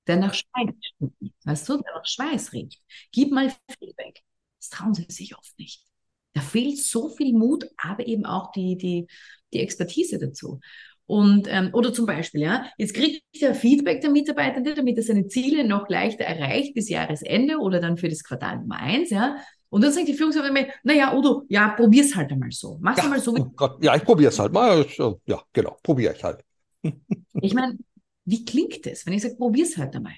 [0.07, 1.35] Der nach Schweiß riecht.
[1.45, 2.83] Weißt du, der nach Schweiß riecht.
[3.11, 4.21] Gib mal Feedback.
[4.61, 5.83] Das trauen sie sich oft nicht.
[6.35, 9.07] Da fehlt so viel Mut, aber eben auch die, die,
[9.55, 10.61] die Expertise dazu.
[11.07, 15.27] Und, ähm, oder zum Beispiel, ja, jetzt kriegt er Feedback der Mitarbeitende, damit er seine
[15.29, 19.37] Ziele noch leichter erreicht bis Jahresende oder dann für das Quartal Nummer eins, ja.
[19.69, 22.79] Und dann sagt die Führungskraft mir, naja, Udo, ja, probier's halt einmal so.
[22.81, 23.35] Mach's ja, mal so.
[23.35, 24.87] Oh ja, ich probier's halt mal.
[25.27, 26.43] Ja, genau, probiere ich halt.
[27.41, 27.77] ich meine,
[28.25, 30.15] wie klingt das, wenn ich sage, probier's halt einmal?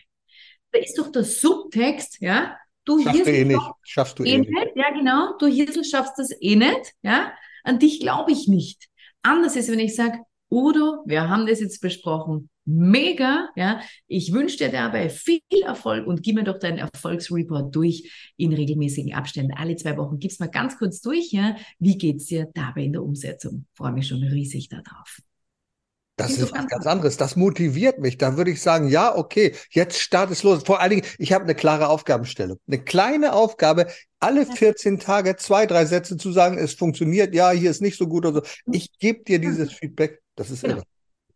[0.71, 3.61] Da ist doch der Subtext, ja, Du Schaffst du eh nicht.
[3.83, 4.51] Schaffst du eh, eh nicht.
[4.51, 4.77] nicht.
[4.77, 5.37] Ja, genau.
[5.39, 6.95] Du Hirsel schaffst das eh nicht.
[7.03, 7.33] Ja,
[7.65, 8.87] an dich glaube ich nicht.
[9.27, 12.49] Anders ist, wenn ich sage, Udo, wir haben das jetzt besprochen.
[12.65, 13.81] Mega, ja.
[14.07, 19.15] Ich wünsche dir dabei viel Erfolg und gib mir doch deinen Erfolgsreport durch in regelmäßigen
[19.15, 19.53] Abständen.
[19.53, 21.57] Alle zwei Wochen gib's mal ganz kurz durch, ja.
[21.81, 23.67] Wie geht's dir dabei in der Umsetzung?
[23.75, 25.21] Freue mich schon riesig darauf.
[26.17, 27.19] Das ist was ganz anderes.
[27.19, 28.17] Das motiviert mich.
[28.17, 30.63] Da würde ich sagen, ja, okay, jetzt start es los.
[30.65, 32.59] Vor allen Dingen, ich habe eine klare Aufgabenstellung.
[32.67, 33.87] Eine kleine Aufgabe,
[34.19, 38.09] alle 14 Tage zwei, drei Sätze zu sagen, es funktioniert, ja, hier ist nicht so
[38.09, 38.73] gut oder so.
[38.73, 40.23] Ich gebe dir dieses Feedback.
[40.37, 40.83] Das ist genau.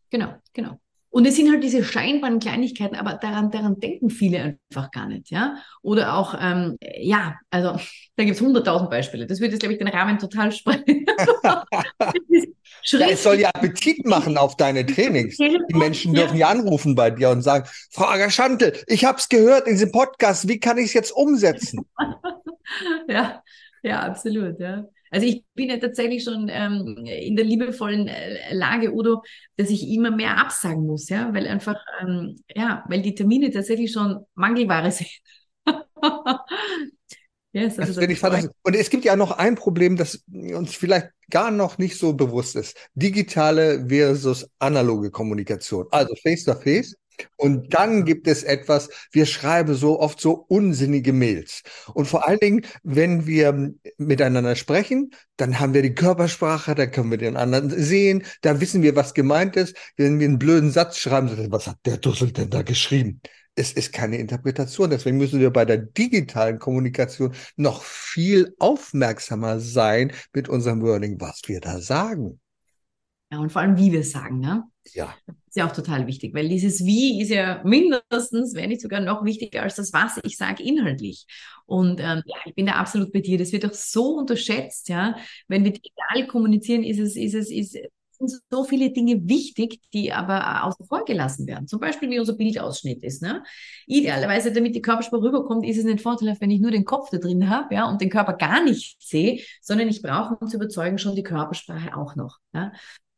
[0.09, 0.81] Genau, genau.
[1.13, 5.31] Und es sind halt diese scheinbaren Kleinigkeiten, aber daran, daran denken viele einfach gar nicht,
[5.31, 5.57] ja.
[5.83, 7.81] Oder auch, ähm, ja, also
[8.17, 9.27] da gibt es hunderttausend Beispiele.
[9.27, 11.07] Das würde jetzt, glaube ich, den Rahmen total sprengen.
[12.83, 15.37] Es soll ja Appetit machen auf deine Trainings.
[15.37, 16.49] Die Menschen dürfen ja.
[16.49, 20.59] anrufen bei dir und sagen, Frau Agaschantel, ich habe es gehört in diesem Podcast, wie
[20.59, 21.85] kann ich es jetzt umsetzen?
[23.09, 23.43] ja,
[23.83, 24.59] ja, absolut.
[24.59, 24.85] Ja.
[25.11, 29.23] Also ich bin ja tatsächlich schon ähm, in der liebevollen äh, Lage, Udo,
[29.57, 33.93] dass ich immer mehr absagen muss, ja, weil einfach, ähm, ja, weil die Termine tatsächlich
[33.93, 35.11] schon Mangelware sind.
[37.53, 38.51] yes, also das ich fantastisch.
[38.63, 42.55] Und es gibt ja noch ein Problem, das uns vielleicht gar noch nicht so bewusst
[42.57, 42.77] ist.
[42.95, 45.87] Digitale versus analoge Kommunikation.
[45.91, 46.95] Also face-to-face.
[46.95, 47.01] -face
[47.37, 51.63] und dann gibt es etwas, wir schreiben so oft so unsinnige Mails.
[51.95, 57.11] Und vor allen Dingen, wenn wir miteinander sprechen, dann haben wir die Körpersprache, da können
[57.11, 59.77] wir den anderen sehen, da wissen wir, was gemeint ist.
[59.97, 63.21] Wenn wir einen blöden Satz schreiben, was hat der Dussel denn da geschrieben?
[63.55, 64.91] Es ist keine Interpretation.
[64.91, 71.43] Deswegen müssen wir bei der digitalen Kommunikation noch viel aufmerksamer sein mit unserem Wording, was
[71.47, 72.41] wir da sagen.
[73.33, 74.65] Ja, und vor allem, wie wir es sagen, ne?
[74.93, 75.15] Ja.
[75.27, 79.01] Das ist ja auch total wichtig, weil dieses Wie ist ja mindestens, wenn nicht sogar
[79.01, 81.27] noch wichtiger als das Was ich sage inhaltlich.
[81.67, 83.39] Und ähm, ja, ich bin da absolut bei dir.
[83.39, 85.17] Das wird doch so unterschätzt, ja.
[85.47, 87.79] Wenn wir digital kommunizieren, ist es, ist es, ist,
[88.21, 91.67] sind so viele Dinge wichtig, die aber außen vor gelassen werden.
[91.67, 93.23] Zum Beispiel, wie unser Bildausschnitt ist.
[93.23, 93.43] Ne?
[93.87, 97.19] Idealerweise, damit die Körpersprache rüberkommt, ist es nicht vorteilhaft, wenn ich nur den Kopf da
[97.19, 100.99] drin habe ja, und den Körper gar nicht sehe, sondern ich brauche, um zu überzeugen,
[100.99, 102.39] schon die Körpersprache auch noch.
[102.53, 102.73] Ja?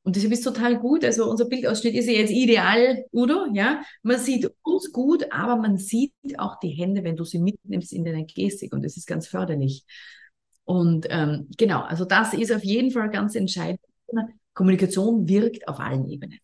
[0.05, 1.05] Und deshalb ist total gut.
[1.05, 3.83] Also unser Bildausschnitt ist ja jetzt ideal, Udo, ja.
[4.03, 8.05] Man sieht uns gut, aber man sieht auch die Hände, wenn du sie mitnimmst in
[8.05, 9.85] deiner Gestik und das ist ganz förderlich.
[10.65, 13.81] Und ähm, genau, also das ist auf jeden Fall ganz entscheidend.
[14.55, 16.39] Kommunikation wirkt auf allen Ebenen.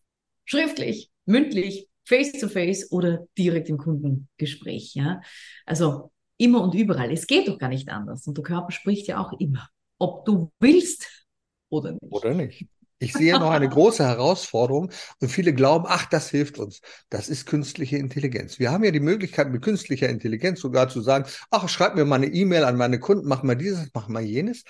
[0.45, 5.21] Schriftlich, mündlich, face-to-face -face oder direkt im Kundengespräch, ja.
[5.65, 7.11] Also immer und überall.
[7.11, 8.25] Es geht doch gar nicht anders.
[8.25, 9.69] Und der Körper spricht ja auch immer.
[9.99, 11.25] Ob du willst
[11.69, 12.11] oder nicht.
[12.11, 12.67] Oder nicht.
[13.01, 16.81] Ich sehe noch eine große Herausforderung und viele glauben, ach, das hilft uns.
[17.09, 18.59] Das ist künstliche Intelligenz.
[18.59, 22.15] Wir haben ja die Möglichkeit, mit künstlicher Intelligenz sogar zu sagen, ach, schreib mir mal
[22.15, 24.65] eine E-Mail an meine Kunden, mach mal dieses, mach mal jenes.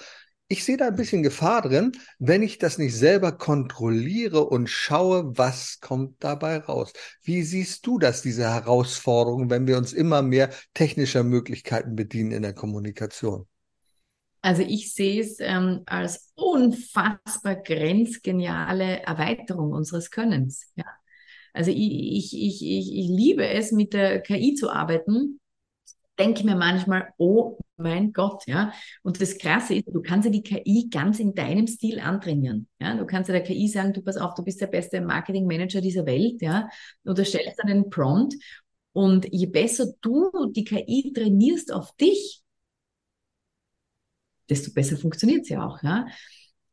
[0.48, 5.36] Ich sehe da ein bisschen Gefahr drin, wenn ich das nicht selber kontrolliere und schaue,
[5.38, 6.94] was kommt dabei raus.
[7.24, 12.44] Wie siehst du das, diese Herausforderung, wenn wir uns immer mehr technischer Möglichkeiten bedienen in
[12.44, 13.48] der Kommunikation?
[14.42, 20.72] Also ich sehe es ähm, als unfassbar grenzgeniale Erweiterung unseres Könnens.
[20.76, 20.86] Ja.
[21.54, 25.40] Also ich, ich, ich, ich, liebe es, mit der KI zu arbeiten.
[26.18, 28.74] Denke mir manchmal, oh mein Gott, ja.
[29.04, 32.68] Und das Krasse ist, du kannst ja die KI ganz in deinem Stil antrainieren.
[32.80, 35.82] Ja, du kannst ja der KI sagen, du pass auf, du bist der beste Marketingmanager
[35.82, 36.70] dieser Welt, ja.
[37.04, 38.36] Und du stellst dann einen Prompt.
[38.92, 42.42] Und je besser du die KI trainierst auf dich,
[44.50, 45.82] desto besser funktioniert ja auch.
[45.84, 46.08] Ja?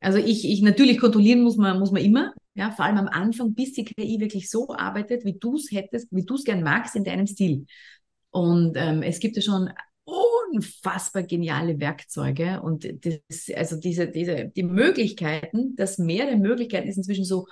[0.00, 3.54] Also ich, ich natürlich kontrollieren muss man, muss man immer, ja, vor allem am Anfang,
[3.54, 6.96] bis die KI wirklich so arbeitet, wie du es hättest, wie du es gern magst
[6.96, 7.66] in deinem Stil.
[8.30, 9.70] Und ähm, es gibt ja schon
[10.04, 16.96] unfassbar geniale Werkzeuge und das, also diese, diese, die Möglichkeiten, das Meer der Möglichkeiten ist
[16.96, 17.46] inzwischen so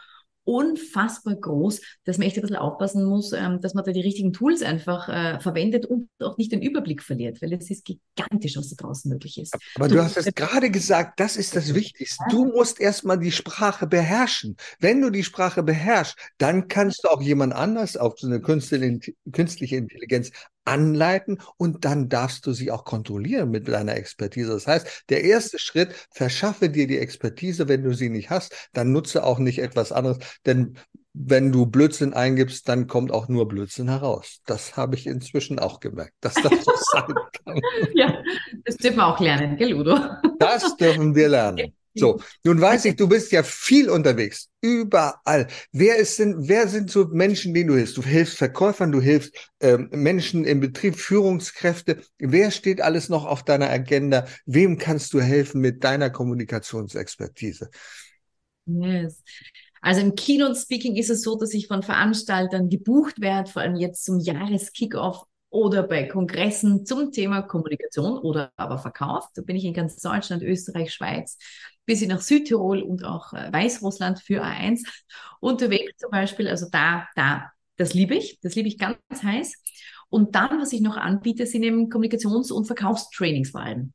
[0.44, 4.32] unfassbar groß, dass man echt ein bisschen aufpassen muss, ähm, dass man da die richtigen
[4.32, 8.70] Tools einfach äh, verwendet und auch nicht den Überblick verliert, weil es ist gigantisch, was
[8.70, 9.56] da draußen möglich ist.
[9.76, 12.24] Aber du, du hast es gerade gesagt, das ist das Wichtigste.
[12.30, 14.56] Du musst erstmal die Sprache beherrschen.
[14.78, 19.76] Wenn du die Sprache beherrschst, dann kannst du auch jemand anders auf so eine künstliche
[19.76, 20.30] Intelligenz
[20.64, 24.52] anleiten und dann darfst du sie auch kontrollieren mit deiner Expertise.
[24.52, 28.92] Das heißt, der erste Schritt, verschaffe dir die Expertise, wenn du sie nicht hast, dann
[28.92, 30.76] nutze auch nicht etwas anderes, denn
[31.14, 34.40] wenn du Blödsinn eingibst, dann kommt auch nur Blödsinn heraus.
[34.46, 37.60] Das habe ich inzwischen auch gemerkt, dass das so sein kann.
[37.94, 38.18] Ja,
[38.64, 39.96] das dürfen wir auch lernen, gell, Udo?
[40.40, 41.72] Das dürfen wir lernen.
[41.96, 45.46] So, nun weiß ich, du bist ja viel unterwegs, überall.
[45.70, 47.96] Wer ist denn, wer sind so Menschen, denen du hilfst?
[47.96, 52.02] Du hilfst Verkäufern, du hilfst ähm, Menschen im Betrieb, Führungskräfte.
[52.18, 54.26] Wer steht alles noch auf deiner Agenda?
[54.44, 57.70] Wem kannst du helfen mit deiner Kommunikationsexpertise?
[58.66, 59.22] Yes.
[59.82, 63.76] Also im Keynote Speaking ist es so, dass ich von Veranstaltern gebucht werde, vor allem
[63.76, 69.28] jetzt zum Jahreskickoff oder bei Kongressen zum Thema Kommunikation oder aber Verkauf.
[69.34, 71.38] Da bin ich in ganz Deutschland, Österreich, Schweiz,
[71.86, 74.82] bis hin nach Südtirol und auch äh, Weißrussland für A1
[75.40, 76.48] unterwegs zum Beispiel.
[76.48, 79.54] Also da, da, das liebe ich, das liebe ich ganz heiß.
[80.08, 83.92] Und dann, was ich noch anbiete, sind eben Kommunikations- und Verkaufstrainings vor allem.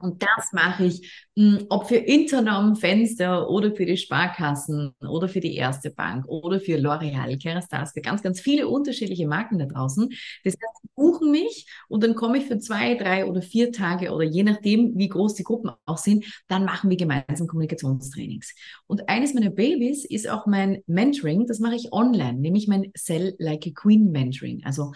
[0.00, 5.40] Und das mache ich, hm, ob für Internom Fenster oder für die Sparkassen oder für
[5.40, 10.08] die Erste Bank oder für L'Oreal, Kerastase, für ganz, ganz viele unterschiedliche Marken da draußen.
[10.44, 14.12] Das heißt, sie buchen mich und dann komme ich für zwei, drei oder vier Tage
[14.12, 18.54] oder je nachdem, wie groß die Gruppen auch sind, dann machen wir gemeinsam Kommunikationstrainings.
[18.86, 23.34] Und eines meiner Babys ist auch mein Mentoring, das mache ich online, nämlich mein Sell
[23.38, 24.92] Like a Queen Mentoring, also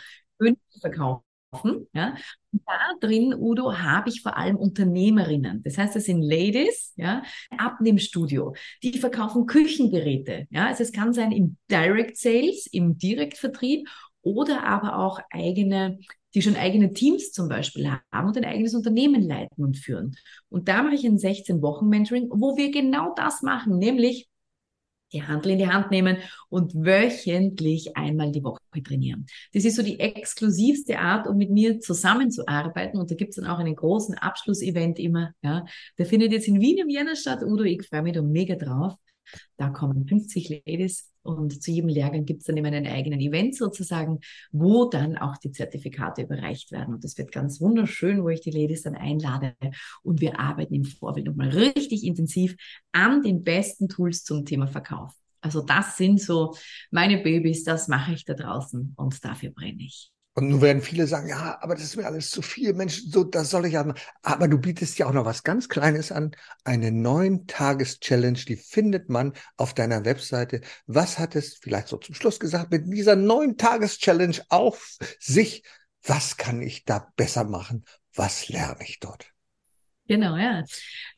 [0.81, 1.23] Verkauf
[1.93, 2.15] ja.
[2.53, 5.63] Und da drin, Udo, habe ich vor allem Unternehmerinnen.
[5.63, 7.23] Das heißt, das sind Ladies, ja,
[7.57, 7.79] ab.
[7.83, 10.47] Die verkaufen Küchengeräte.
[10.51, 13.89] Ja, also es kann sein im Direct Sales, im Direktvertrieb
[14.23, 15.99] oder aber auch eigene,
[16.35, 20.17] die schon eigene Teams zum Beispiel haben und ein eigenes Unternehmen leiten und führen.
[20.49, 24.29] Und da mache ich ein 16-Wochen-Mentoring, wo wir genau das machen, nämlich
[25.13, 29.27] die Handel in die Hand nehmen und wöchentlich einmal die Woche trainieren.
[29.53, 32.99] Das ist so die exklusivste Art, um mit mir zusammenzuarbeiten.
[32.99, 35.33] Und da gibt es dann auch einen großen Abschlussevent immer.
[35.43, 35.65] Ja.
[35.99, 37.43] Der findet jetzt in Wien im Jänner statt.
[37.43, 38.95] Udo, ich freue mich da mega drauf.
[39.57, 43.57] Da kommen 50 Ladies und zu jedem Lehrgang gibt es dann immer einen eigenen Event
[43.57, 46.95] sozusagen, wo dann auch die Zertifikate überreicht werden.
[46.95, 49.55] Und das wird ganz wunderschön, wo ich die Ladies dann einlade
[50.03, 52.57] und wir arbeiten im Vorbild nochmal richtig intensiv
[52.93, 55.13] an den besten Tools zum Thema Verkauf.
[55.41, 56.55] Also das sind so
[56.91, 60.13] meine Babys, das mache ich da draußen und dafür brenne ich.
[60.35, 63.23] Und nun werden viele sagen, ja, aber das ist mir alles zu viel, Mensch, so,
[63.23, 63.93] das soll ich haben.
[64.23, 69.11] Aber du bietest ja auch noch was ganz Kleines an, eine neun Tages-Challenge, die findet
[69.11, 70.63] man auf deiner Webseite.
[70.87, 75.65] Was hat es vielleicht so zum Schluss gesagt mit dieser neun Tages-Challenge auf sich?
[76.03, 77.85] Was kann ich da besser machen?
[78.15, 79.32] Was lerne ich dort?
[80.09, 80.65] Genau, ja.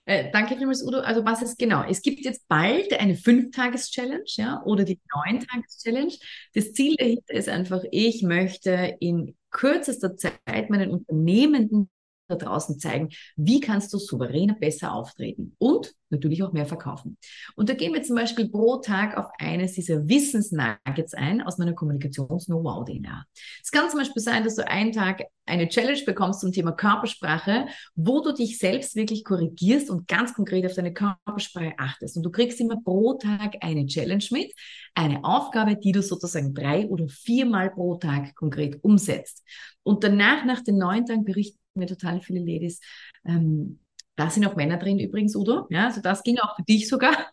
[0.04, 0.98] Äh, danke vielmals, Udo.
[1.00, 1.84] Also was ist genau?
[1.88, 6.12] Es gibt jetzt bald eine Fünf-Tages-Challenge, ja, oder die Neun-Tages-Challenge.
[6.54, 11.88] Das Ziel dahinter ist einfach, ich möchte in kürzester Zeit meinen Unternehmenden
[12.28, 17.18] da draußen zeigen, wie kannst du souveräner besser auftreten und natürlich auch mehr verkaufen.
[17.56, 21.74] Und da gehen wir zum Beispiel pro Tag auf eines dieser Wissensnuggets ein aus meiner
[21.74, 23.24] Kommunikations-Know-how-DNA.
[23.62, 27.66] Es kann zum Beispiel sein, dass du einen Tag eine Challenge bekommst zum Thema Körpersprache,
[27.94, 32.16] wo du dich selbst wirklich korrigierst und ganz konkret auf deine Körpersprache achtest.
[32.16, 34.52] Und du kriegst immer pro Tag eine Challenge mit,
[34.94, 39.44] eine Aufgabe, die du sozusagen drei oder viermal pro Tag konkret umsetzt.
[39.82, 42.80] Und danach, nach den neun Tagen, berichten mir total viele Ladies.
[43.24, 43.80] Ähm,
[44.16, 45.66] da sind auch Männer drin übrigens, Udo.
[45.70, 47.30] Ja, also das ging auch für dich sogar.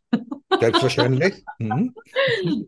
[0.59, 1.43] Selbstverständlich.
[1.59, 1.93] Mhm.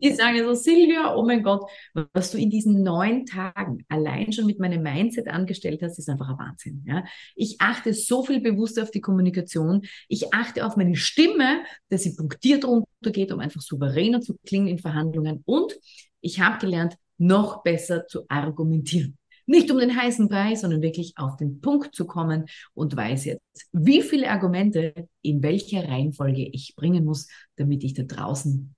[0.02, 1.68] Die sagen so, Silvia, oh mein Gott,
[2.12, 6.28] was du in diesen neun Tagen allein schon mit meinem Mindset angestellt hast, ist einfach
[6.28, 6.84] ein Wahnsinn.
[6.86, 7.04] Ja?
[7.34, 9.82] Ich achte so viel bewusster auf die Kommunikation.
[10.08, 14.78] Ich achte auf meine Stimme, dass sie punktiert runtergeht, um einfach souveräner zu klingen in
[14.78, 15.42] Verhandlungen.
[15.44, 15.74] Und
[16.20, 19.18] ich habe gelernt, noch besser zu argumentieren.
[19.46, 23.68] Nicht um den heißen Preis, sondern wirklich auf den Punkt zu kommen und weiß jetzt,
[23.72, 28.74] wie viele Argumente in welcher Reihenfolge ich bringen muss, damit ich da draußen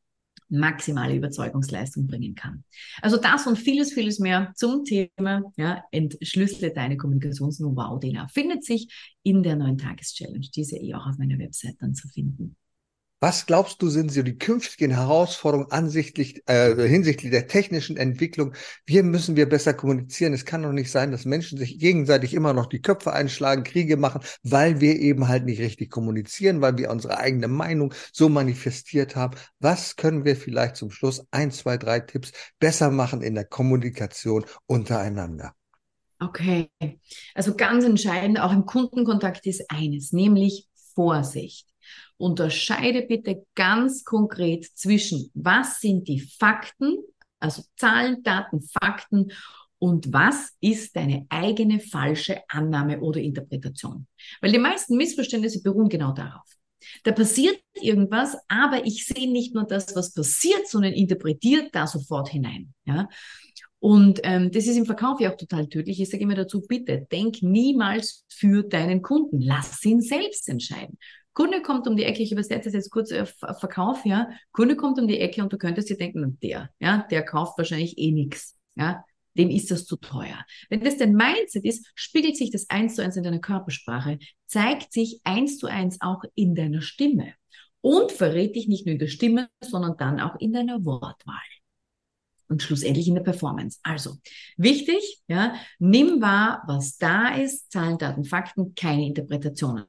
[0.48, 2.64] maximale Überzeugungsleistung bringen kann.
[3.02, 8.88] Also das und vieles, vieles mehr zum Thema, ja, entschlüssele deine Kommunikations-Know-how-DNA findet sich
[9.22, 10.46] in der neuen Tages-Challenge.
[10.54, 12.56] Diese eh auch auf meiner Website dann zu finden.
[13.26, 18.54] Was glaubst du, sind so die künftigen Herausforderungen ansichtlich, äh, hinsichtlich der technischen Entwicklung?
[18.84, 20.32] Wie müssen wir besser kommunizieren?
[20.32, 23.96] Es kann doch nicht sein, dass Menschen sich gegenseitig immer noch die Köpfe einschlagen, Kriege
[23.96, 29.16] machen, weil wir eben halt nicht richtig kommunizieren, weil wir unsere eigene Meinung so manifestiert
[29.16, 29.36] haben.
[29.58, 34.44] Was können wir vielleicht zum Schluss ein, zwei, drei Tipps besser machen in der Kommunikation
[34.66, 35.52] untereinander?
[36.20, 36.70] Okay,
[37.34, 41.66] also ganz entscheidend auch im Kundenkontakt ist eines, nämlich Vorsicht.
[42.18, 46.98] Unterscheide bitte ganz konkret zwischen, was sind die Fakten,
[47.38, 49.32] also Zahlen, Daten, Fakten
[49.78, 54.06] und was ist deine eigene falsche Annahme oder Interpretation.
[54.40, 56.44] Weil die meisten Missverständnisse beruhen genau darauf.
[57.02, 62.28] Da passiert irgendwas, aber ich sehe nicht nur das, was passiert, sondern interpretiert da sofort
[62.28, 62.72] hinein.
[62.84, 63.08] Ja?
[63.78, 66.00] Und ähm, das ist im Verkauf ja auch total tödlich.
[66.00, 69.40] Ich sage immer dazu, bitte denk niemals für deinen Kunden.
[69.40, 70.98] Lass ihn selbst entscheiden.
[71.36, 74.30] Kunde kommt um die Ecke, ich übersetze es jetzt kurz auf Verkauf, ja.
[74.52, 77.98] Kunde kommt um die Ecke und du könntest dir denken, der, ja, der kauft wahrscheinlich
[77.98, 79.04] eh nichts, ja.
[79.34, 80.46] Dem ist das zu teuer.
[80.70, 84.94] Wenn das dein Mindset ist, spiegelt sich das eins zu eins in deiner Körpersprache, zeigt
[84.94, 87.34] sich eins zu eins auch in deiner Stimme
[87.82, 91.36] und verrät dich nicht nur in der Stimme, sondern dann auch in deiner Wortwahl
[92.48, 93.78] und schlussendlich in der Performance.
[93.82, 94.16] Also
[94.56, 99.84] wichtig, ja, nimm wahr, was da ist, Zahlen, Daten, Fakten, keine Interpretationen.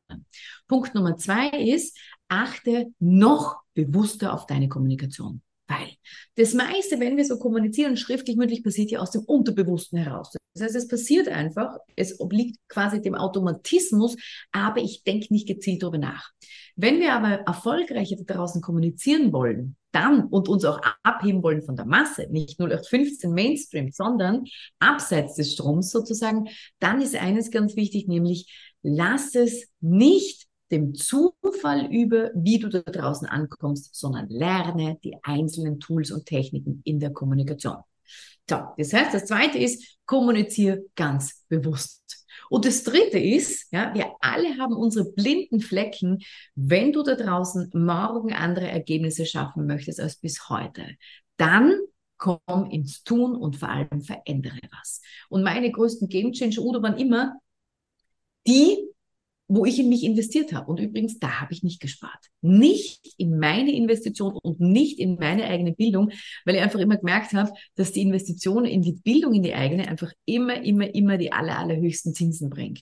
[0.68, 5.42] Punkt Nummer zwei ist, achte noch bewusster auf deine Kommunikation.
[5.68, 5.90] Weil
[6.36, 10.32] das meiste, wenn wir so kommunizieren, schriftlich, mündlich, passiert ja aus dem Unterbewussten heraus.
[10.54, 14.16] Das heißt, es passiert einfach, es obliegt quasi dem Automatismus,
[14.52, 16.32] aber ich denke nicht gezielt darüber nach.
[16.76, 21.76] Wenn wir aber erfolgreicher da draußen kommunizieren wollen, dann und uns auch abheben wollen von
[21.76, 24.46] der Masse, nicht 0815 Mainstream, sondern
[24.80, 31.88] abseits des Stroms sozusagen, dann ist eines ganz wichtig, nämlich lass es nicht dem Zufall
[31.92, 37.12] über, wie du da draußen ankommst, sondern lerne die einzelnen Tools und Techniken in der
[37.12, 37.78] Kommunikation.
[38.50, 42.26] So, das heißt, das zweite ist, kommuniziere ganz bewusst.
[42.50, 46.20] Und das dritte ist, ja, wir alle haben unsere blinden Flecken,
[46.56, 50.96] wenn du da draußen morgen andere Ergebnisse schaffen möchtest als bis heute.
[51.38, 51.78] Dann
[52.18, 55.02] komm ins Tun und vor allem verändere was.
[55.30, 57.36] Und meine größten Game Changer, Udo, waren immer
[58.48, 58.78] die,
[59.48, 60.70] wo ich in mich investiert habe.
[60.70, 62.26] Und übrigens, da habe ich nicht gespart.
[62.42, 66.12] Nicht in meine Investition und nicht in meine eigene Bildung,
[66.46, 69.88] weil ich einfach immer gemerkt habe, dass die Investition in die Bildung, in die eigene,
[69.88, 72.82] einfach immer, immer, immer die aller, allerhöchsten Zinsen bringt.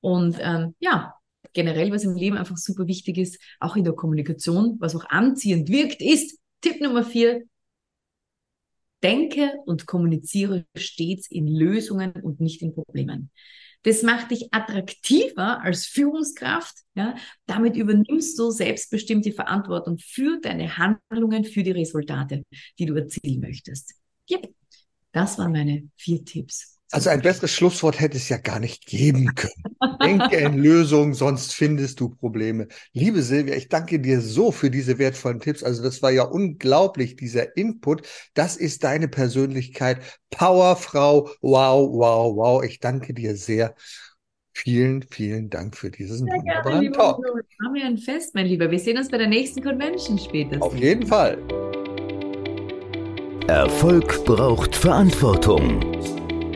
[0.00, 1.14] Und ähm, ja,
[1.52, 5.68] generell, was im Leben einfach super wichtig ist, auch in der Kommunikation, was auch anziehend
[5.68, 7.42] wirkt, ist Tipp Nummer vier,
[9.02, 13.30] denke und kommuniziere stets in Lösungen und nicht in Problemen.
[13.84, 16.76] Das macht dich attraktiver als Führungskraft.
[16.94, 17.16] Ja?
[17.46, 22.44] Damit übernimmst du selbstbestimmt die Verantwortung für deine Handlungen, für die Resultate,
[22.78, 23.94] die du erzielen möchtest.
[24.30, 24.54] Yep.
[25.12, 26.78] Das waren meine vier Tipps.
[26.92, 29.98] Also ein besseres Schlusswort hätte es ja gar nicht geben können.
[30.04, 32.68] Denke in Lösungen, sonst findest du Probleme.
[32.92, 35.64] Liebe Silvia, ich danke dir so für diese wertvollen Tipps.
[35.64, 38.06] Also das war ja unglaublich, dieser Input.
[38.34, 40.02] Das ist deine Persönlichkeit.
[40.30, 41.30] Powerfrau.
[41.40, 42.62] Wow, wow, wow.
[42.62, 43.74] Ich danke dir sehr.
[44.52, 47.24] Vielen, vielen Dank für diesen sehr wunderbaren gerne, Talk.
[47.64, 48.70] Haben wir ein Fest, mein Lieber.
[48.70, 50.62] Wir sehen uns bei der nächsten Convention später.
[50.62, 51.38] Auf jeden Fall.
[53.48, 55.80] Erfolg braucht Verantwortung.